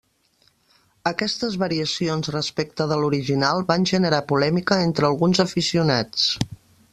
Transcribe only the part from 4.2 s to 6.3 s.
polèmica entre alguns aficionats.